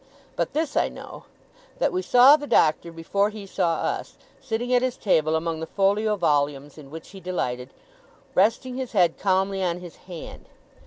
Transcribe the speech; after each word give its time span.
But 0.35 0.53
this 0.53 0.75
I 0.75 0.89
know, 0.89 1.25
that 1.77 1.93
we 1.93 2.01
saw 2.01 2.35
the 2.35 2.47
Doctor 2.47 2.91
before 2.91 3.29
he 3.29 3.45
saw 3.45 3.75
us, 3.81 4.17
sitting 4.41 4.73
at 4.73 4.81
his 4.81 4.97
table, 4.97 5.35
among 5.35 5.59
the 5.59 5.67
folio 5.67 6.15
volumes 6.15 6.75
in 6.79 6.89
which 6.89 7.09
he 7.11 7.19
delighted, 7.19 7.69
resting 8.33 8.77
his 8.77 8.93
head 8.93 9.19
calmly 9.19 9.61
on 9.61 9.79
his 9.79 9.97
hand. 10.09 10.47